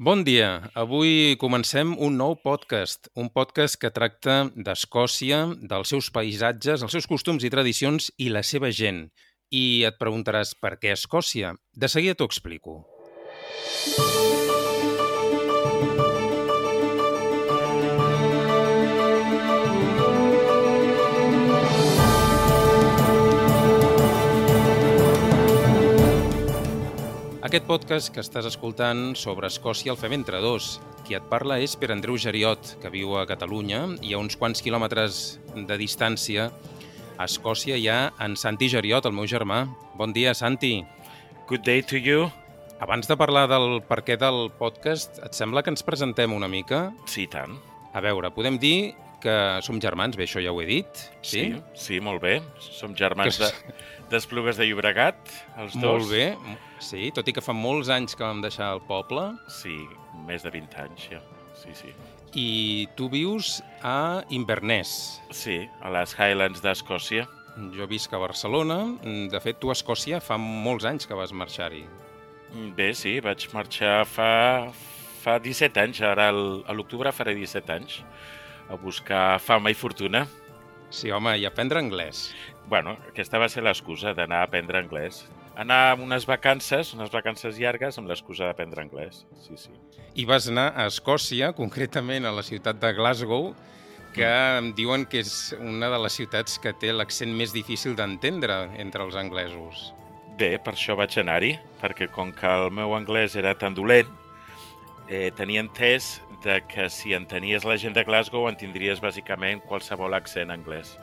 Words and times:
Bon 0.00 0.22
dia. 0.24 0.70
Avui 0.72 1.36
comencem 1.36 1.90
un 2.00 2.14
nou 2.16 2.38
podcast, 2.40 3.10
un 3.20 3.26
podcast 3.28 3.76
que 3.76 3.90
tracta 3.92 4.46
d'Escòcia, 4.56 5.42
dels 5.60 5.92
seus 5.92 6.08
paisatges, 6.14 6.80
els 6.80 6.96
seus 6.96 7.04
costums 7.10 7.44
i 7.44 7.50
tradicions 7.52 8.08
i 8.16 8.30
la 8.32 8.40
seva 8.40 8.72
gent. 8.72 9.10
I 9.52 9.84
et 9.90 10.00
preguntaràs 10.00 10.54
per 10.56 10.78
què 10.80 10.96
Escòcia? 10.96 11.52
De 11.76 11.92
seguida 11.92 12.16
t'ho 12.16 12.30
explico. 12.32 12.80
Aquest 27.50 27.64
podcast 27.66 28.12
que 28.14 28.22
estàs 28.22 28.46
escoltant 28.46 29.16
sobre 29.18 29.48
Escòcia 29.50 29.90
el 29.90 29.96
fem 29.98 30.12
entre 30.14 30.38
dos. 30.38 30.76
Qui 31.02 31.16
et 31.18 31.24
parla 31.26 31.56
és 31.58 31.72
Per 31.74 31.88
Andreu 31.90 32.14
Geriot, 32.14 32.76
que 32.78 32.92
viu 32.94 33.16
a 33.18 33.24
Catalunya, 33.26 33.80
i 34.06 34.12
a 34.14 34.20
uns 34.22 34.36
quants 34.38 34.62
quilòmetres 34.62 35.16
de 35.56 35.78
distància 35.80 36.44
a 37.18 37.26
Escòcia 37.26 37.74
hi 37.74 37.88
ha 37.90 38.12
en 38.22 38.36
Santi 38.38 38.68
Geriot, 38.70 39.08
el 39.10 39.16
meu 39.18 39.26
germà. 39.26 39.64
Bon 39.98 40.14
dia, 40.14 40.30
Santi. 40.30 40.84
Good 41.50 41.66
day 41.66 41.82
to 41.90 41.98
you. 41.98 42.28
Abans 42.78 43.10
de 43.10 43.18
parlar 43.18 43.48
del 43.50 43.80
per 43.82 44.04
què 44.06 44.14
del 44.14 44.44
podcast, 44.54 45.18
et 45.18 45.34
sembla 45.34 45.66
que 45.66 45.74
ens 45.74 45.82
presentem 45.82 46.30
una 46.30 46.46
mica? 46.46 46.92
Sí, 47.10 47.26
tant. 47.26 47.58
A 47.90 47.98
veure, 47.98 48.30
podem 48.30 48.62
dir 48.62 48.94
que 49.22 49.36
som 49.64 49.78
germans, 49.82 50.16
bé, 50.18 50.26
això 50.26 50.42
ja 50.42 50.52
ho 50.52 50.60
he 50.62 50.66
dit. 50.68 51.02
Sí, 51.20 51.50
sí, 51.50 51.62
sí 51.74 52.00
molt 52.04 52.22
bé. 52.24 52.38
Som 52.60 52.96
germans 52.98 53.38
que... 53.40 53.50
d'Esplugues 54.10 54.58
de 54.58 54.66
Llobregat, 54.66 55.18
els 55.60 55.76
dos. 55.76 55.84
Molt 55.84 56.10
bé, 56.10 56.56
sí, 56.82 57.10
tot 57.14 57.28
i 57.30 57.34
que 57.36 57.44
fa 57.44 57.54
molts 57.56 57.92
anys 57.92 58.16
que 58.18 58.26
vam 58.26 58.42
deixar 58.44 58.72
el 58.74 58.82
poble. 58.88 59.28
Sí, 59.60 59.76
més 60.26 60.46
de 60.46 60.52
20 60.54 60.80
anys 60.84 61.06
ja, 61.12 61.20
sí, 61.60 61.76
sí. 61.78 61.94
I 62.38 62.88
tu 62.98 63.08
vius 63.10 63.58
a 63.86 64.22
Inverness. 64.34 65.20
Sí, 65.34 65.62
a 65.82 65.90
les 65.94 66.14
Highlands 66.18 66.62
d'Escòcia. 66.62 67.26
Jo 67.74 67.86
visc 67.90 68.12
a 68.14 68.20
Barcelona. 68.22 68.82
De 69.02 69.40
fet, 69.42 69.58
tu 69.62 69.70
a 69.70 69.74
Escòcia 69.74 70.20
fa 70.22 70.38
molts 70.38 70.86
anys 70.86 71.10
que 71.10 71.18
vas 71.18 71.34
marxar-hi. 71.34 71.82
Bé, 72.76 72.92
sí, 72.98 73.16
vaig 73.22 73.48
marxar 73.54 74.04
fa, 74.10 74.30
fa 75.22 75.38
17 75.42 75.82
anys. 75.82 76.02
Ara, 76.06 76.30
a 76.30 76.74
l'octubre, 76.78 77.10
faré 77.14 77.34
17 77.38 77.74
anys 77.74 77.98
a 78.70 78.78
buscar 78.78 79.40
fama 79.42 79.70
i 79.70 79.74
fortuna. 79.74 80.24
Sí, 80.90 81.10
home, 81.10 81.36
i 81.38 81.46
aprendre 81.46 81.78
anglès. 81.82 82.30
Bueno, 82.70 82.96
aquesta 83.10 83.38
va 83.42 83.48
ser 83.50 83.64
l'excusa 83.66 84.14
d'anar 84.14 84.44
a 84.44 84.48
aprendre 84.48 84.78
anglès. 84.78 85.24
Anar 85.58 85.80
a 85.90 85.96
unes 85.98 86.24
vacances, 86.26 86.94
unes 86.94 87.10
vacances 87.10 87.58
llargues, 87.58 87.98
amb 87.98 88.10
l'excusa 88.10 88.46
d'aprendre 88.46 88.82
anglès. 88.86 89.24
Sí, 89.42 89.58
sí. 89.58 89.74
I 90.14 90.24
vas 90.26 90.48
anar 90.50 90.70
a 90.78 90.86
Escòcia, 90.90 91.52
concretament 91.60 92.26
a 92.26 92.34
la 92.34 92.46
ciutat 92.46 92.80
de 92.82 92.92
Glasgow, 92.94 93.50
que 94.14 94.26
em 94.58 94.72
diuen 94.74 95.04
que 95.06 95.20
és 95.22 95.52
una 95.58 95.90
de 95.90 95.98
les 96.02 96.16
ciutats 96.18 96.58
que 96.62 96.72
té 96.74 96.90
l'accent 96.94 97.30
més 97.34 97.54
difícil 97.54 97.94
d'entendre 97.98 98.64
entre 98.82 99.06
els 99.06 99.18
anglesos. 99.18 99.90
Bé, 100.38 100.56
per 100.62 100.74
això 100.74 100.96
vaig 100.98 101.14
anar-hi, 101.20 101.52
perquè 101.82 102.08
com 102.10 102.32
que 102.34 102.48
el 102.48 102.70
meu 102.74 102.96
anglès 102.96 103.36
era 103.38 103.52
tan 103.58 103.76
dolent, 103.76 104.10
eh, 105.10 105.30
tenia 105.36 105.60
entès 105.60 106.20
de 106.44 106.60
que 106.70 106.88
si 106.88 107.12
entenies 107.12 107.66
la 107.66 107.76
gent 107.76 107.96
de 107.96 108.04
Glasgow 108.06 108.46
entendries 108.48 109.02
bàsicament 109.02 109.60
qualsevol 109.66 110.14
accent 110.16 110.54
anglès. 110.54 110.94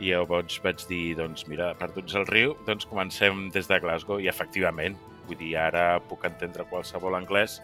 I 0.00 0.10
llavors 0.12 0.58
vaig 0.64 0.82
dir, 0.88 1.14
doncs 1.20 1.46
mira, 1.48 1.70
perduts 1.78 2.16
al 2.18 2.26
riu, 2.28 2.56
doncs 2.66 2.88
comencem 2.88 3.46
des 3.54 3.68
de 3.68 3.78
Glasgow 3.80 4.20
i 4.20 4.28
efectivament, 4.32 4.96
vull 5.28 5.38
dir, 5.38 5.54
ara 5.60 6.00
puc 6.08 6.26
entendre 6.26 6.66
qualsevol 6.72 7.16
anglès 7.18 7.60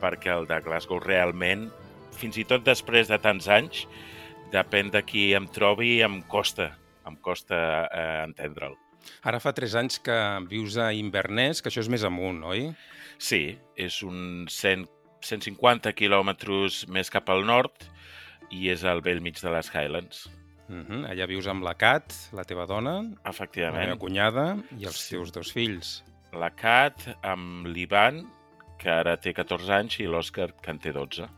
perquè 0.00 0.32
el 0.36 0.48
de 0.50 0.60
Glasgow 0.64 1.00
realment, 1.02 1.68
fins 2.14 2.38
i 2.38 2.46
tot 2.46 2.64
després 2.66 3.10
de 3.10 3.18
tants 3.18 3.48
anys, 3.50 3.84
depèn 4.52 4.92
de 4.94 5.02
qui 5.02 5.32
em 5.34 5.48
trobi, 5.50 5.98
em 6.04 6.20
costa, 6.30 6.70
em 7.08 7.16
costa 7.16 7.58
eh, 7.88 8.24
entendre'l. 8.28 8.76
Ara 9.24 9.40
fa 9.40 9.52
tres 9.56 9.74
anys 9.76 9.98
que 10.00 10.16
vius 10.48 10.78
a 10.80 10.92
Inverness, 10.96 11.60
que 11.60 11.72
això 11.72 11.82
és 11.82 11.90
més 11.92 12.04
amunt, 12.06 12.40
oi? 12.48 12.68
Sí, 13.20 13.58
és 13.76 14.00
un 14.06 14.46
100 14.50 14.86
150 15.24 15.92
quilòmetres 15.96 16.84
més 16.92 17.10
cap 17.12 17.30
al 17.32 17.44
nord 17.48 17.88
i 18.52 18.68
és 18.72 18.84
al 18.84 19.02
vell 19.04 19.22
mig 19.24 19.40
de 19.40 19.52
les 19.52 19.70
Highlands. 19.72 20.26
Uh 20.68 20.80
-huh. 20.80 21.00
Allà 21.10 21.26
vius 21.26 21.46
amb 21.46 21.62
la 21.62 21.74
Cat, 21.74 22.12
la 22.32 22.44
teva 22.44 22.66
dona, 22.66 23.02
Efectivament. 23.24 23.74
la 23.74 23.86
meva 23.86 23.98
cunyada 23.98 24.56
i 24.78 24.84
els 24.84 24.96
sí. 24.96 25.16
teus 25.16 25.32
dos 25.32 25.52
fills. 25.52 26.04
La 26.32 26.50
Cat 26.50 27.18
amb 27.22 27.66
l'Ivan, 27.66 28.26
que 28.78 28.90
ara 28.90 29.16
té 29.16 29.32
14 29.32 29.72
anys, 29.72 30.00
i 30.00 30.06
l'Òscar, 30.06 30.52
que 30.60 30.70
en 30.70 30.78
té 30.78 30.92
12. 30.92 31.28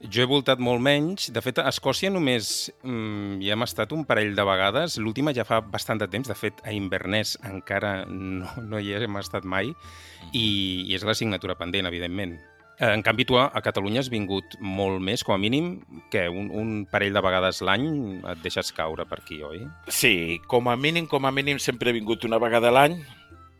Jo 0.00 0.22
he 0.22 0.26
voltat 0.26 0.58
molt 0.58 0.80
menys. 0.80 1.28
De 1.28 1.42
fet, 1.44 1.58
a 1.58 1.68
Escòcia 1.68 2.08
només 2.10 2.70
mm, 2.82 3.40
hi 3.44 3.50
hem 3.50 3.62
estat 3.62 3.92
un 3.92 4.06
parell 4.08 4.34
de 4.34 4.44
vegades. 4.48 4.96
L'última 4.96 5.34
ja 5.36 5.44
fa 5.44 5.60
bastant 5.60 6.00
de 6.00 6.08
temps. 6.08 6.28
De 6.28 6.34
fet, 6.34 6.54
a 6.64 6.72
Inverness 6.72 7.36
encara 7.44 8.06
no, 8.06 8.48
no 8.62 8.80
hi 8.80 8.94
hem 8.96 9.16
estat 9.16 9.44
mai. 9.44 9.68
Mm. 9.68 10.30
I, 10.32 10.46
i 10.88 10.94
és 10.96 11.04
l'assignatura 11.04 11.54
pendent, 11.54 11.86
evidentment. 11.86 12.38
Eh, 12.80 12.94
en 12.94 13.02
canvi, 13.04 13.26
tu 13.28 13.36
a 13.36 13.60
Catalunya 13.60 14.00
has 14.00 14.08
vingut 14.08 14.54
molt 14.64 15.02
més, 15.04 15.20
com 15.20 15.34
a 15.34 15.38
mínim, 15.38 15.74
que 16.08 16.24
un, 16.32 16.48
un 16.48 16.68
parell 16.88 17.12
de 17.12 17.20
vegades 17.20 17.60
l'any 17.60 17.84
et 18.24 18.40
deixes 18.40 18.72
caure 18.72 19.04
per 19.04 19.18
aquí, 19.20 19.42
oi? 19.44 19.66
Sí, 19.92 20.40
com 20.48 20.70
a 20.72 20.76
mínim, 20.80 21.04
com 21.10 21.28
a 21.28 21.32
mínim 21.34 21.60
sempre 21.60 21.90
he 21.90 21.98
vingut 21.98 22.24
una 22.24 22.38
vegada 22.40 22.72
l'any, 22.72 22.96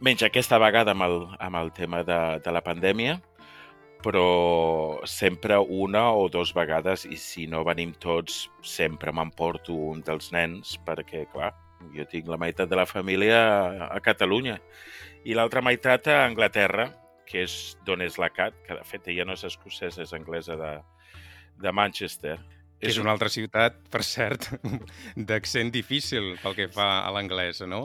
menys 0.01 0.25
aquesta 0.25 0.57
vegada 0.63 0.95
amb 0.97 1.05
el, 1.05 1.19
amb 1.37 1.61
el 1.61 1.69
tema 1.77 2.01
de, 2.01 2.21
de 2.41 2.55
la 2.57 2.63
pandèmia, 2.65 3.19
però 4.01 5.05
sempre 5.05 5.59
una 5.61 6.07
o 6.17 6.31
dues 6.33 6.55
vegades, 6.57 7.05
i 7.05 7.21
si 7.21 7.45
no 7.45 7.61
venim 7.69 7.93
tots, 8.01 8.47
sempre 8.65 9.13
m'emporto 9.13 9.77
un 9.93 10.01
dels 10.07 10.33
nens, 10.33 10.79
perquè, 10.89 11.27
clar, 11.35 11.53
jo 11.93 12.09
tinc 12.09 12.25
la 12.29 12.41
meitat 12.41 12.73
de 12.73 12.81
la 12.81 12.89
família 12.89 13.45
a 13.91 14.01
Catalunya 14.01 14.57
i 15.29 15.37
l'altra 15.37 15.61
meitat 15.61 16.09
a 16.09 16.23
Anglaterra, 16.25 16.89
que 17.31 17.45
és 17.47 17.57
d'on 17.87 18.03
és 18.03 18.19
la 18.19 18.31
Cat, 18.35 18.57
que 18.67 18.77
de 18.77 18.87
fet 18.87 19.07
ella 19.13 19.29
no 19.29 19.39
és 19.39 19.47
escocesa, 19.47 20.03
és 20.03 20.15
anglesa 20.17 20.59
de, 20.59 20.73
de 21.63 21.73
Manchester. 21.73 22.39
Que 22.81 22.89
és 22.91 22.99
una 22.99 23.13
altra 23.15 23.31
ciutat, 23.31 23.77
per 23.93 24.03
cert, 24.07 24.49
d'accent 25.31 25.71
difícil 25.73 26.35
pel 26.43 26.57
que 26.57 26.71
fa 26.73 26.93
a 27.05 27.13
l'anglès, 27.15 27.63
no? 27.69 27.85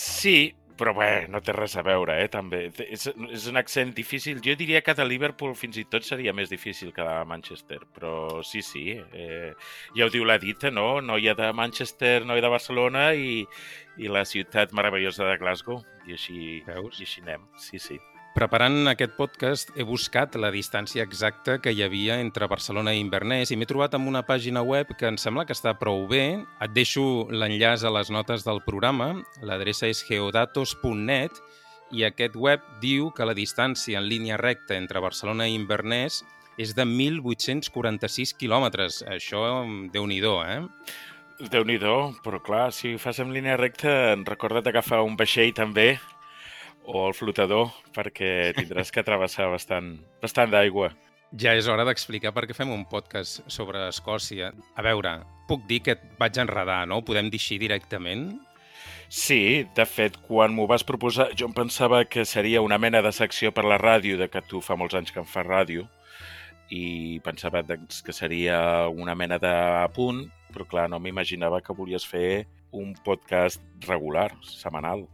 Sí, 0.00 0.54
però 0.80 0.94
bé, 0.96 1.26
no 1.28 1.42
té 1.44 1.52
res 1.52 1.74
a 1.76 1.82
veure, 1.84 2.14
eh, 2.22 2.28
també. 2.32 2.62
És, 2.86 3.04
és 3.10 3.46
un 3.50 3.60
accent 3.60 3.92
difícil. 3.96 4.40
Jo 4.40 4.54
diria 4.56 4.80
que 4.80 4.94
de 4.96 5.04
Liverpool 5.04 5.52
fins 5.58 5.76
i 5.76 5.84
tot 5.92 6.06
seria 6.06 6.32
més 6.32 6.48
difícil 6.48 6.94
que 6.96 7.04
de 7.04 7.18
Manchester, 7.28 7.82
però 7.92 8.40
sí, 8.46 8.62
sí. 8.64 8.86
Eh, 8.96 9.52
ja 9.98 10.08
ho 10.08 10.12
diu 10.14 10.24
la 10.24 10.38
dita, 10.40 10.72
no? 10.72 11.02
Noia 11.04 11.36
de 11.36 11.52
Manchester, 11.52 12.24
noia 12.24 12.46
de 12.46 12.52
Barcelona 12.56 13.10
i, 13.12 13.42
i 14.00 14.08
la 14.08 14.24
ciutat 14.24 14.72
meravellosa 14.72 15.28
de 15.28 15.36
Glasgow. 15.42 15.84
I 16.08 16.16
així, 16.16 16.62
Veus? 16.64 16.96
i 16.96 17.04
així 17.04 17.26
anem. 17.26 17.44
Sí, 17.60 17.78
sí. 17.78 18.00
Preparant 18.30 18.86
aquest 18.86 19.16
podcast 19.18 19.72
he 19.74 19.82
buscat 19.82 20.36
la 20.38 20.52
distància 20.54 21.02
exacta 21.02 21.56
que 21.58 21.72
hi 21.74 21.80
havia 21.82 22.20
entre 22.22 22.46
Barcelona 22.46 22.92
i 22.94 23.00
Inverness 23.02 23.50
i 23.50 23.56
m'he 23.58 23.66
trobat 23.66 23.96
amb 23.98 24.06
una 24.06 24.22
pàgina 24.22 24.62
web 24.62 24.92
que 25.00 25.08
em 25.08 25.16
sembla 25.18 25.42
que 25.48 25.56
està 25.56 25.72
prou 25.80 26.04
bé. 26.06 26.38
Et 26.62 26.70
deixo 26.70 27.26
l'enllaç 27.34 27.82
a 27.82 27.90
les 27.90 28.12
notes 28.14 28.46
del 28.46 28.62
programa. 28.62 29.16
L'adreça 29.42 29.90
és 29.90 30.04
geodatos.net 30.06 31.40
i 31.90 32.06
aquest 32.06 32.36
web 32.38 32.62
diu 32.78 33.10
que 33.10 33.26
la 33.26 33.34
distància 33.34 33.98
en 33.98 34.06
línia 34.06 34.38
recta 34.38 34.78
entre 34.78 35.02
Barcelona 35.02 35.48
i 35.50 35.58
Inverness 35.58 36.22
és 36.54 36.76
de 36.78 36.86
1.846 36.86 38.36
quilòmetres. 38.38 39.00
Això, 39.10 39.42
déu 39.90 40.06
nhi 40.06 40.22
eh? 40.22 40.60
déu 41.50 41.66
nhi 41.66 41.82
però 42.22 42.38
clar, 42.38 42.70
si 42.70 42.94
ho 42.94 42.98
fas 42.98 43.18
en 43.18 43.34
línia 43.34 43.56
recta, 43.56 44.14
recorda't 44.22 44.68
agafar 44.68 45.02
un 45.02 45.16
vaixell 45.16 45.52
també 45.52 45.98
o 46.90 47.06
el 47.08 47.14
flotador, 47.14 47.70
perquè 47.96 48.50
tindràs 48.56 48.90
que 48.94 49.04
travessar 49.06 49.48
bastant, 49.52 49.94
bastant 50.22 50.52
d'aigua. 50.52 50.90
Ja 51.38 51.54
és 51.54 51.68
hora 51.70 51.84
d'explicar 51.86 52.32
per 52.34 52.48
què 52.50 52.56
fem 52.56 52.72
un 52.74 52.82
podcast 52.90 53.44
sobre 53.46 53.84
Escòcia. 53.86 54.50
A 54.74 54.82
veure, 54.82 55.20
puc 55.46 55.62
dir 55.70 55.78
que 55.86 55.94
et 55.94 56.02
vaig 56.18 56.40
enredar, 56.42 56.82
no? 56.90 57.04
Podem 57.06 57.30
dir 57.30 57.38
així 57.38 57.60
directament? 57.62 58.32
Sí, 59.10 59.66
de 59.74 59.86
fet, 59.86 60.18
quan 60.26 60.54
m'ho 60.54 60.66
vas 60.70 60.84
proposar, 60.86 61.30
jo 61.38 61.48
em 61.48 61.54
pensava 61.54 62.04
que 62.06 62.24
seria 62.26 62.62
una 62.62 62.78
mena 62.78 63.02
de 63.02 63.10
secció 63.14 63.50
per 63.54 63.64
la 63.66 63.78
ràdio, 63.78 64.18
de 64.18 64.28
que 64.30 64.42
tu 64.42 64.62
fa 64.62 64.76
molts 64.78 64.94
anys 64.98 65.10
que 65.14 65.22
em 65.22 65.26
fas 65.26 65.46
ràdio, 65.46 65.86
i 66.70 67.18
pensava 67.26 67.62
doncs, 67.66 68.04
que 68.06 68.14
seria 68.14 68.88
una 68.88 69.16
mena 69.18 69.38
de 69.42 69.54
punt, 69.94 70.28
però 70.54 70.66
clar, 70.66 70.88
no 70.90 70.98
m'imaginava 71.02 71.58
que 71.62 71.74
volies 71.74 72.06
fer 72.06 72.46
un 72.70 72.94
podcast 73.06 73.62
regular, 73.86 74.30
setmanal. 74.46 75.06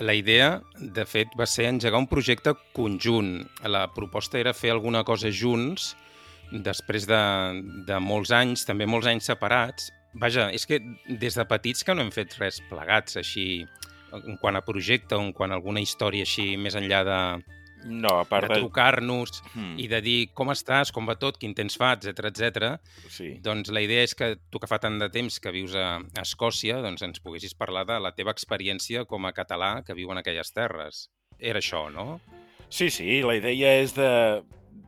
La 0.00 0.14
idea, 0.16 0.62
de 0.80 1.04
fet, 1.04 1.34
va 1.36 1.44
ser 1.46 1.66
engegar 1.68 2.00
un 2.00 2.08
projecte 2.08 2.54
conjunt. 2.72 3.42
La 3.68 3.84
proposta 3.92 4.38
era 4.40 4.54
fer 4.56 4.72
alguna 4.72 5.02
cosa 5.04 5.28
junts 5.28 5.92
després 6.52 7.04
de, 7.08 7.20
de 7.88 7.98
molts 8.00 8.32
anys, 8.32 8.64
també 8.68 8.88
molts 8.88 9.08
anys 9.10 9.28
separats. 9.28 9.90
Vaja, 10.20 10.48
és 10.52 10.64
que 10.68 10.80
des 11.08 11.36
de 11.36 11.44
petits 11.48 11.84
que 11.84 11.94
no 11.96 12.04
hem 12.04 12.12
fet 12.12 12.36
res 12.40 12.60
plegats, 12.70 13.16
així, 13.20 13.64
en 14.16 14.36
quant 14.40 14.56
a 14.56 14.64
projecte 14.64 15.16
en 15.16 15.32
quant 15.36 15.52
a 15.52 15.60
alguna 15.60 15.80
història 15.84 16.24
així 16.24 16.54
més 16.60 16.76
enllà 16.76 17.02
de, 17.08 17.20
No, 17.84 18.18
a 18.20 18.26
part 18.28 18.48
de 18.48 18.54
de... 18.54 18.60
trucar-nos 18.60 19.42
Hmm, 19.52 19.74
i 19.80 19.88
de 19.90 20.00
dir 20.04 20.18
com 20.36 20.50
estàs, 20.52 20.92
com 20.94 21.06
va 21.08 21.16
tot, 21.20 21.38
quin 21.40 21.54
temps 21.54 21.76
fa, 21.78 21.92
etc 21.98 22.28
etc. 22.30 22.68
sí. 23.10 23.32
Doncs 23.42 23.72
la 23.74 23.82
idea 23.84 24.04
és 24.06 24.14
que 24.16 24.34
tu 24.50 24.60
que 24.62 24.68
fa 24.70 24.78
tant 24.82 24.98
de 25.00 25.08
temps 25.12 25.38
que 25.42 25.52
vius 25.54 25.74
a 25.76 25.98
a 25.98 26.22
Escòcia, 26.22 26.80
doncs 26.84 27.02
ens 27.04 27.20
poguessis 27.20 27.54
parlar 27.58 27.84
de 27.88 27.98
la 28.00 28.12
teva 28.16 28.32
experiència 28.32 29.04
com 29.08 29.26
a 29.26 29.34
català 29.36 29.82
que 29.86 29.96
viu 29.98 30.12
en 30.12 30.20
aquelles 30.22 30.52
terres. 30.54 31.08
Era 31.38 31.60
això, 31.62 31.88
no? 31.90 32.20
Sí, 32.72 32.88
sí, 32.90 33.20
la 33.20 33.36
idea 33.36 33.74
és 33.82 33.92
de, 33.96 34.42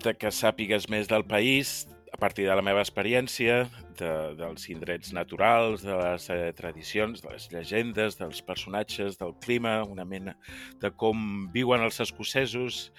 de 0.05 0.15
que 0.17 0.31
sàpigues 0.33 0.89
més 0.89 1.11
del 1.11 1.27
país 1.29 1.85
a 2.15 2.17
partir 2.17 2.45
de 2.47 2.55
la 2.55 2.63
meva 2.63 2.79
experiència, 2.85 3.65
de, 3.99 4.11
dels 4.39 4.69
indrets 4.71 5.11
naturals, 5.17 5.83
de 5.83 5.97
les 5.99 6.29
eh, 6.31 6.53
tradicions, 6.55 7.25
de 7.25 7.33
les 7.33 7.49
llegendes, 7.51 8.15
dels 8.21 8.39
personatges, 8.47 9.19
del 9.19 9.35
clima, 9.43 9.81
una 9.83 10.07
mena 10.07 10.37
de 10.79 10.93
com 10.95 11.49
viuen 11.51 11.83
els 11.83 11.99
escocesos 12.05 12.93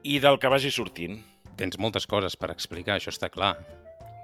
i 0.00 0.16
del 0.24 0.40
que 0.40 0.48
vagi 0.48 0.72
sortint. 0.72 1.20
Tens 1.60 1.76
moltes 1.76 2.08
coses 2.08 2.38
per 2.40 2.54
explicar, 2.54 2.96
això 2.96 3.12
està 3.12 3.28
clar. 3.28 3.52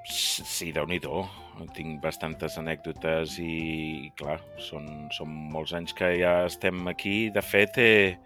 Sí, 0.08 0.72
déu 0.72 0.88
nhi 0.88 1.02
Tinc 1.76 2.00
bastantes 2.00 2.56
anècdotes 2.56 3.37
i, 3.44 4.08
clar, 4.16 4.38
són, 4.56 5.10
són 5.12 5.28
molts 5.52 5.75
anys 5.76 5.92
que 5.92 6.14
ja 6.16 6.46
estem 6.46 6.88
aquí. 6.88 7.28
De 7.28 7.42
fet, 7.44 7.76
eh, 7.76 8.16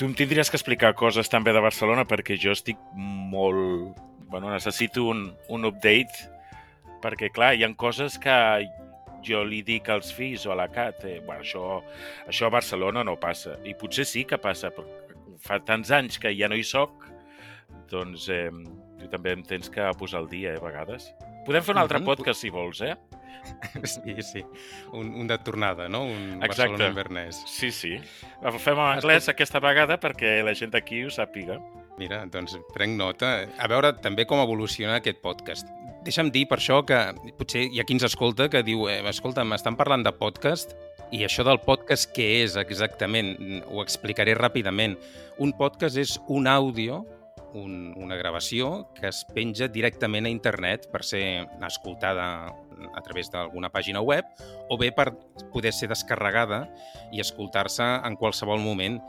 tu 0.00 0.08
em 0.08 0.14
tindries 0.16 0.48
que 0.48 0.56
explicar 0.56 0.94
coses 0.96 1.28
també 1.28 1.52
de 1.52 1.60
Barcelona 1.60 2.08
perquè 2.08 2.40
jo 2.40 2.56
estic 2.56 2.80
molt... 2.96 4.00
Bueno, 4.30 4.50
necessito 4.52 5.04
un, 5.10 5.26
un 5.50 5.66
update 5.66 6.30
perquè, 7.02 7.30
clar, 7.34 7.54
hi 7.56 7.64
ha 7.64 7.70
coses 7.76 8.18
que 8.20 8.34
jo 9.26 9.42
li 9.44 9.60
dic 9.66 9.88
als 9.92 10.12
fills 10.14 10.46
o 10.46 10.54
a 10.54 10.58
la 10.62 10.68
Cat, 10.72 11.04
eh, 11.04 11.20
bueno, 11.26 11.42
això, 11.42 11.80
això 12.30 12.48
a 12.48 12.54
Barcelona 12.54 13.04
no 13.04 13.18
passa. 13.20 13.58
I 13.66 13.74
potser 13.78 14.06
sí 14.08 14.24
que 14.28 14.38
passa, 14.40 14.70
però 14.74 14.86
fa 15.40 15.60
tants 15.64 15.90
anys 15.92 16.20
que 16.20 16.32
ja 16.36 16.48
no 16.48 16.58
hi 16.58 16.64
soc, 16.66 17.06
doncs 17.90 18.28
eh, 18.32 18.48
tu 19.00 19.08
també 19.12 19.34
em 19.36 19.44
tens 19.46 19.72
que 19.72 19.88
posar 19.98 20.22
al 20.22 20.30
dia, 20.30 20.54
eh, 20.54 20.60
a 20.60 20.64
vegades. 20.64 21.10
Podem 21.46 21.64
fer 21.64 21.74
un 21.74 21.82
altre 21.82 22.02
podcast, 22.04 22.40
si 22.42 22.52
vols, 22.52 22.84
eh? 22.84 22.94
Sí, 23.88 24.20
sí. 24.20 24.42
Un, 24.92 25.14
un 25.16 25.26
de 25.26 25.38
tornada, 25.40 25.88
no? 25.88 26.04
Un 26.04 26.42
Exacte. 26.42 26.46
Barcelona 26.46 26.88
invernès. 26.92 27.38
Sí, 27.48 27.70
sí. 27.72 27.94
Ho 28.44 28.52
fem 28.60 28.76
en 28.76 28.98
anglès 28.98 29.30
aquesta 29.32 29.62
vegada 29.64 29.96
perquè 30.00 30.40
la 30.44 30.52
gent 30.58 30.74
d'aquí 30.74 31.06
ho 31.06 31.12
sàpiga. 31.14 31.56
Mira, 31.98 32.22
doncs 32.30 32.56
prenc 32.74 32.96
nota. 32.98 33.32
A 33.58 33.68
veure 33.70 33.92
també 34.04 34.26
com 34.28 34.40
evoluciona 34.42 34.98
aquest 35.00 35.20
podcast. 35.24 35.68
Deixa'm 36.04 36.30
dir 36.32 36.46
per 36.48 36.56
això 36.60 36.80
que 36.86 36.98
potser 37.36 37.66
hi 37.68 37.80
ha 37.80 37.84
qui 37.84 37.96
ens 37.96 38.06
escolta 38.08 38.48
que 38.48 38.62
diu 38.64 38.86
eh, 38.88 39.02
escolta, 39.10 39.44
m'estan 39.44 39.76
parlant 39.76 40.06
de 40.06 40.12
podcast 40.16 40.72
i 41.12 41.24
això 41.26 41.44
del 41.44 41.60
podcast 41.64 42.12
què 42.14 42.28
és 42.44 42.56
exactament? 42.60 43.34
Ho 43.68 43.82
explicaré 43.82 44.36
ràpidament. 44.38 44.96
Un 45.42 45.52
podcast 45.58 45.98
és 46.00 46.14
un 46.28 46.46
àudio, 46.48 47.02
un, 47.54 47.92
una 47.96 48.16
gravació 48.16 48.88
que 48.96 49.08
es 49.10 49.24
penja 49.34 49.68
directament 49.68 50.26
a 50.26 50.32
internet 50.32 50.88
per 50.92 51.02
ser 51.06 51.46
escoltada 51.66 52.26
a 52.94 53.02
través 53.04 53.30
d'alguna 53.32 53.70
pàgina 53.72 54.00
web 54.00 54.24
o 54.70 54.78
bé 54.80 54.90
per 54.96 55.10
poder 55.52 55.72
ser 55.76 55.90
descarregada 55.90 56.64
i 57.12 57.20
escoltar-se 57.20 57.84
en 58.06 58.16
qualsevol 58.16 58.62
moment. 58.62 59.00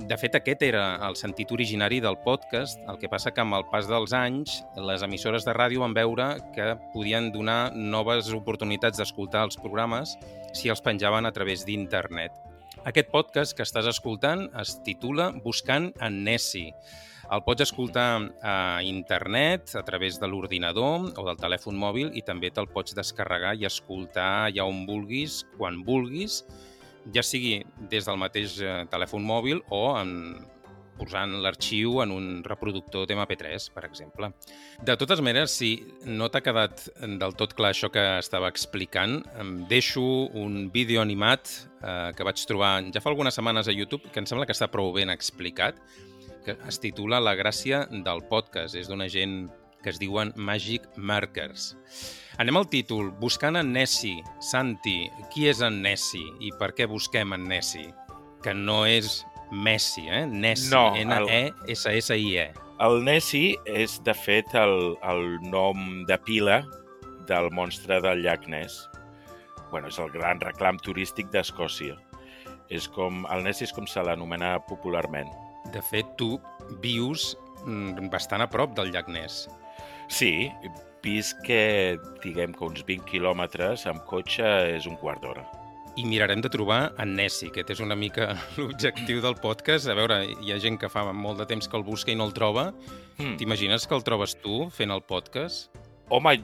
De 0.00 0.16
fet, 0.16 0.34
aquest 0.38 0.62
era 0.64 0.84
el 1.06 1.16
sentit 1.20 1.50
originari 1.52 2.00
del 2.00 2.16
podcast, 2.24 2.80
el 2.88 2.98
que 2.98 3.10
passa 3.12 3.34
que 3.36 3.42
amb 3.44 3.58
el 3.58 3.66
pas 3.70 3.88
dels 3.90 4.14
anys 4.16 4.62
les 4.80 5.04
emissores 5.04 5.44
de 5.44 5.54
ràdio 5.56 5.84
van 5.84 5.96
veure 5.96 6.30
que 6.54 6.72
podien 6.94 7.28
donar 7.34 7.74
noves 7.76 8.32
oportunitats 8.32 8.98
d'escoltar 8.98 9.44
els 9.50 9.60
programes 9.60 10.16
si 10.56 10.72
els 10.72 10.80
penjaven 10.80 11.28
a 11.28 11.34
través 11.36 11.66
d'internet. 11.68 12.49
Aquest 12.88 13.10
podcast 13.12 13.52
que 13.52 13.64
estàs 13.66 13.84
escoltant 13.90 14.46
es 14.56 14.70
titula 14.86 15.26
Buscant 15.44 15.90
en 16.00 16.14
Nessie. 16.24 16.70
El 17.30 17.42
pots 17.44 17.66
escoltar 17.66 18.06
a 18.40 18.80
internet, 18.88 19.74
a 19.76 19.82
través 19.84 20.16
de 20.18 20.30
l'ordinador 20.30 21.10
o 21.12 21.24
del 21.26 21.36
telèfon 21.42 21.76
mòbil 21.76 22.14
i 22.16 22.24
també 22.24 22.48
te'l 22.48 22.70
pots 22.72 22.96
descarregar 22.96 23.52
i 23.60 23.68
escoltar 23.68 24.30
allà 24.46 24.64
on 24.64 24.86
vulguis, 24.88 25.42
quan 25.58 25.82
vulguis, 25.84 26.40
ja 27.12 27.20
sigui 27.20 27.60
des 27.92 28.08
del 28.08 28.18
mateix 28.22 28.56
eh, 28.64 28.72
telèfon 28.88 29.28
mòbil 29.28 29.60
o 29.68 29.82
en, 30.00 30.14
posant 31.00 31.32
l'arxiu 31.40 32.02
en 32.04 32.12
un 32.14 32.28
reproductor 32.44 33.08
d'MP3, 33.08 33.70
per 33.74 33.86
exemple. 33.88 34.30
De 34.84 34.96
totes 35.00 35.22
maneres, 35.24 35.56
si 35.56 35.72
no 36.04 36.28
t'ha 36.28 36.44
quedat 36.44 36.86
del 37.00 37.36
tot 37.40 37.56
clar 37.56 37.72
això 37.72 37.90
que 37.92 38.04
estava 38.20 38.50
explicant, 38.52 39.20
em 39.40 39.56
deixo 39.70 40.04
un 40.36 40.68
vídeo 40.74 41.00
animat 41.00 41.48
eh, 41.80 42.12
que 42.16 42.26
vaig 42.26 42.44
trobar 42.46 42.76
ja 42.92 43.02
fa 43.02 43.10
algunes 43.12 43.36
setmanes 43.36 43.68
a 43.68 43.74
YouTube, 43.74 44.12
que 44.12 44.22
em 44.22 44.28
sembla 44.28 44.46
que 44.46 44.56
està 44.56 44.70
prou 44.70 44.92
ben 44.94 45.12
explicat, 45.12 45.80
que 46.44 46.56
es 46.68 46.80
titula 46.80 47.20
La 47.20 47.36
gràcia 47.36 47.86
del 47.90 48.22
podcast. 48.28 48.76
És 48.76 48.88
d'una 48.88 49.08
gent 49.12 49.48
que 49.82 49.90
es 49.90 49.98
diuen 50.00 50.32
Magic 50.36 50.86
Markers. 50.96 51.74
Anem 52.40 52.60
al 52.60 52.68
títol. 52.72 53.10
Buscant 53.20 53.56
en 53.60 53.72
Nessie. 53.72 54.22
Santi, 54.44 55.08
qui 55.32 55.48
és 55.50 55.60
en 55.64 55.80
Nessie 55.84 56.36
i 56.40 56.52
per 56.60 56.72
què 56.76 56.88
busquem 56.88 57.34
en 57.36 57.48
Nessie? 57.48 57.90
Que 58.44 58.54
no 58.56 58.82
és 58.88 59.20
Messi, 59.50 60.06
eh? 60.08 60.26
Nessie. 60.26 60.70
No, 60.70 60.94
el- 60.94 61.28
N-E-S-S-I-E. 61.28 62.50
El 62.80 63.02
Nessie 63.04 63.56
és, 63.68 63.98
de 64.06 64.14
fet, 64.16 64.54
el, 64.56 64.96
el 65.04 65.26
nom 65.50 66.04
de 66.08 66.16
pila 66.24 66.62
del 67.28 67.50
monstre 67.52 68.00
del 68.00 68.22
llac 68.24 68.46
Ness. 68.48 68.86
Bueno, 69.70 69.90
és 69.92 69.98
el 70.02 70.08
gran 70.14 70.40
reclam 70.42 70.78
turístic 70.82 71.28
d'Escòcia. 71.30 71.98
És 72.70 72.88
com, 72.88 73.24
el 73.30 73.44
Nessie 73.44 73.66
és 73.68 73.74
com 73.76 73.86
se 73.90 74.02
l'anomena 74.02 74.56
popularment. 74.66 75.28
De 75.74 75.82
fet, 75.84 76.08
tu 76.16 76.38
vius 76.82 77.34
mm, 77.66 78.08
bastant 78.10 78.42
a 78.42 78.48
prop 78.50 78.72
del 78.78 78.90
llac 78.94 79.10
Ness. 79.12 79.44
Sí, 80.10 80.48
vist 81.04 81.36
que, 81.46 81.98
diguem 82.24 82.54
que 82.56 82.64
uns 82.66 82.82
20 82.86 83.04
quilòmetres 83.10 83.84
amb 83.90 84.02
cotxe 84.08 84.46
és 84.74 84.88
un 84.90 84.96
quart 84.98 85.22
d'hora. 85.22 85.44
I 86.00 86.04
mirarem 86.08 86.40
de 86.40 86.48
trobar 86.48 86.94
en 87.02 87.10
Nessie, 87.12 87.50
que 87.52 87.60
és 87.60 87.80
una 87.84 87.96
mica 87.98 88.30
l'objectiu 88.56 89.18
del 89.20 89.34
podcast. 89.36 89.84
A 89.90 89.96
veure, 89.98 90.22
hi 90.40 90.54
ha 90.54 90.56
gent 90.62 90.78
que 90.80 90.88
fa 90.88 91.02
molt 91.12 91.42
de 91.42 91.46
temps 91.50 91.68
que 91.68 91.76
el 91.76 91.84
busca 91.84 92.08
i 92.12 92.16
no 92.16 92.24
el 92.24 92.32
troba. 92.32 92.70
Hmm. 93.18 93.34
T'imagines 93.36 93.84
que 93.84 93.98
el 93.98 94.06
trobes 94.06 94.32
tu 94.40 94.62
fent 94.72 94.94
el 94.94 95.02
podcast? 95.04 95.68
Home, 96.08 96.38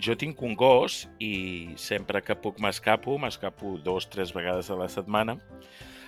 jo 0.00 0.16
tinc 0.16 0.40
un 0.46 0.56
gos 0.56 1.02
i 1.20 1.74
sempre 1.76 2.22
que 2.24 2.38
puc 2.46 2.62
m'escapo, 2.64 3.18
m'escapo 3.20 3.74
dos, 3.84 4.08
tres 4.08 4.32
vegades 4.32 4.72
a 4.72 4.78
la 4.80 4.88
setmana. 4.88 5.36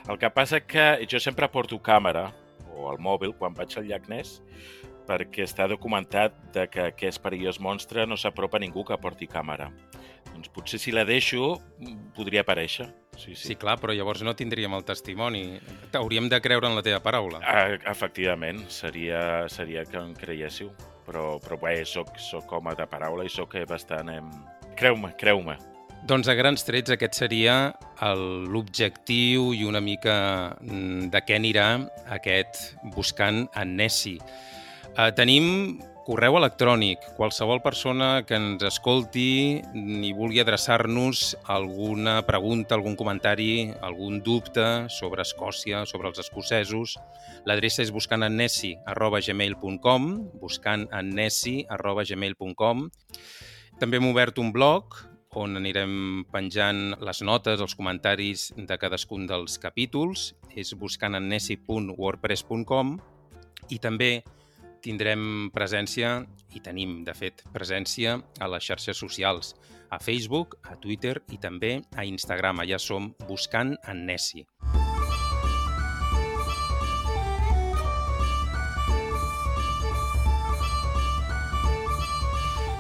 El 0.09 0.17
que 0.23 0.33
passa 0.33 0.63
que 0.65 0.87
jo 1.05 1.21
sempre 1.21 1.51
porto 1.53 1.77
càmera 1.77 2.31
o 2.73 2.89
el 2.95 3.03
mòbil 3.03 3.37
quan 3.37 3.53
vaig 3.59 3.77
al 3.77 3.91
llac 3.91 4.09
Ness 4.09 4.41
perquè 5.07 5.45
està 5.45 5.69
documentat 5.71 6.35
de 6.57 6.65
que 6.73 6.89
aquest 6.89 7.21
perillós 7.23 7.61
monstre 7.63 8.09
no 8.09 8.17
s'apropa 8.17 8.59
ningú 8.63 8.89
que 8.89 8.97
porti 8.99 9.29
càmera. 9.29 9.69
Doncs 10.35 10.49
potser 10.53 10.79
si 10.81 10.93
la 10.93 11.05
deixo 11.09 11.57
podria 12.17 12.43
aparèixer. 12.45 12.89
Sí, 13.17 13.35
Sí, 13.35 13.49
sí. 13.49 13.55
clar, 13.57 13.79
però 13.81 13.95
llavors 13.97 14.21
no 14.23 14.35
tindríem 14.37 14.75
el 14.77 14.85
testimoni. 14.85 15.59
Hauríem 15.97 16.29
de 16.29 16.41
creure 16.45 16.69
en 16.69 16.75
la 16.77 16.83
teva 16.85 17.01
paraula. 17.01 17.41
Ah, 17.43 17.71
efectivament, 17.91 18.67
seria, 18.69 19.49
seria 19.49 19.85
que 19.89 19.97
em 19.97 20.13
creiéssiu. 20.15 20.71
Però, 21.07 21.39
però 21.41 21.57
bé, 21.63 21.85
soc, 21.87 22.19
soc 22.19 22.51
home 22.53 22.75
de 22.77 22.85
paraula 22.91 23.25
i 23.25 23.31
soc 23.33 23.55
eh, 23.55 23.65
bastant... 23.65 24.11
Em... 24.11 24.29
Creu-me, 24.77 25.15
creu-me. 25.17 25.55
Doncs 26.07 26.29
a 26.29 26.35
grans 26.37 26.63
trets 26.67 26.91
aquest 26.93 27.15
seria 27.17 27.73
el- 28.05 28.45
l'objectiu 28.53 29.53
i 29.57 29.65
una 29.65 29.81
mica 29.81 30.17
mm, 30.61 31.09
de 31.15 31.23
què 31.25 31.39
anirà 31.39 31.69
aquest 32.19 32.75
buscant 32.95 33.47
en 33.57 33.73
Nessie. 33.79 34.19
Uh, 34.97 35.09
tenim 35.17 35.79
correu 36.07 36.39
electrònic. 36.39 37.03
Qualsevol 37.19 37.59
persona 37.65 38.23
que 38.27 38.37
ens 38.39 38.63
escolti 38.69 39.63
i 39.75 40.13
vulgui 40.15 40.41
adreçar-nos 40.41 41.37
alguna 41.51 42.21
pregunta, 42.29 42.75
algun 42.79 42.97
comentari, 42.97 43.73
algun 43.83 44.23
dubte 44.23 44.87
sobre 44.95 45.23
Escòcia, 45.27 45.83
sobre 45.91 46.09
els 46.13 46.19
escocesos, 46.23 46.95
l'adreça 47.45 47.83
és 47.83 47.91
buscantennesi 47.95 48.77
arroba 48.87 49.21
gmail.com 49.21 50.31
buscantennesi 50.41 51.67
arroba 51.75 52.05
gmail.com 52.07 52.89
també 53.77 53.99
hem 53.99 54.07
obert 54.09 54.39
un 54.41 54.55
blog 54.55 54.95
on 55.37 55.59
anirem 55.59 56.23
penjant 56.33 56.95
les 57.05 57.19
notes, 57.21 57.61
els 57.61 57.75
comentaris 57.77 58.57
de 58.57 58.79
cadascun 58.81 59.29
dels 59.29 59.61
capítols. 59.61 60.33
És 60.57 60.73
buscantennesi.wordpress.com 60.81 62.97
i 63.69 63.77
també 63.83 64.25
tindrem 64.83 65.51
presència, 65.55 66.25
i 66.57 66.63
tenim, 66.65 67.03
de 67.05 67.15
fet, 67.15 67.45
presència 67.53 68.17
a 68.41 68.49
les 68.51 68.65
xarxes 68.65 68.99
socials, 68.99 69.55
a 69.91 69.99
Facebook, 70.03 70.59
a 70.65 70.77
Twitter 70.81 71.19
i 71.33 71.39
també 71.39 71.81
a 71.97 72.05
Instagram. 72.07 72.65
Allà 72.65 72.81
som 72.83 73.13
Buscant 73.29 73.77
en 73.87 74.07
Nessi. 74.09 74.47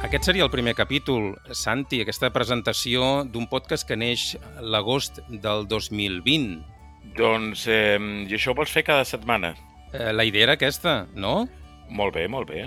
Aquest 0.06 0.28
seria 0.28 0.44
el 0.44 0.52
primer 0.52 0.76
capítol, 0.78 1.32
Santi, 1.50 1.98
aquesta 2.00 2.28
presentació 2.30 3.24
d'un 3.26 3.48
podcast 3.50 3.82
que 3.88 3.96
neix 3.98 4.36
l'agost 4.62 5.18
del 5.28 5.66
2020. 5.66 6.60
Doncs, 7.16 7.64
eh, 7.66 7.98
i 8.28 8.36
això 8.36 8.52
ho 8.52 8.54
vols 8.54 8.70
fer 8.70 8.84
cada 8.86 9.04
setmana? 9.08 9.56
Eh, 9.92 10.12
la 10.12 10.24
idea 10.28 10.46
era 10.46 10.54
aquesta, 10.54 11.08
no? 11.14 11.48
Molt 11.88 12.14
bé, 12.14 12.26
molt 12.28 12.50
bé. 12.50 12.66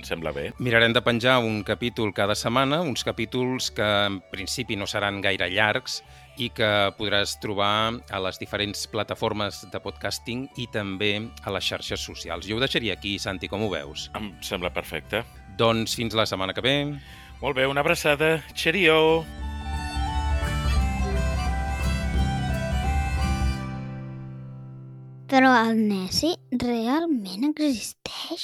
Em 0.00 0.04
sembla 0.06 0.32
bé. 0.32 0.46
Mirarem 0.62 0.94
de 0.96 1.02
penjar 1.04 1.38
un 1.44 1.60
capítol 1.66 2.14
cada 2.16 2.34
setmana, 2.38 2.80
uns 2.80 3.04
capítols 3.04 3.68
que 3.76 3.84
en 4.06 4.20
principi 4.32 4.78
no 4.80 4.88
seran 4.88 5.20
gaire 5.20 5.50
llargs 5.52 6.00
i 6.40 6.48
que 6.56 6.70
podràs 6.96 7.36
trobar 7.42 8.00
a 8.08 8.22
les 8.24 8.40
diferents 8.40 8.86
plataformes 8.88 9.66
de 9.72 9.82
podcasting 9.84 10.46
i 10.56 10.70
també 10.72 11.12
a 11.44 11.52
les 11.52 11.68
xarxes 11.68 12.00
socials. 12.00 12.48
Jo 12.48 12.56
ho 12.56 12.64
deixaria 12.64 12.96
aquí, 12.96 13.18
Santi, 13.18 13.50
com 13.50 13.66
ho 13.66 13.70
veus? 13.72 14.08
Em 14.16 14.32
sembla 14.40 14.72
perfecte. 14.72 15.24
Doncs 15.60 15.98
fins 16.00 16.16
la 16.16 16.24
setmana 16.24 16.56
que 16.56 16.64
ve. 16.64 16.76
Molt 17.42 17.60
bé, 17.60 17.68
una 17.68 17.84
abraçada. 17.84 18.38
Cheerio! 18.54 19.49
Però 25.40 25.54
el 25.56 25.78
Nessi 25.88 26.30
realment 26.62 27.46
existeix? 27.48 28.42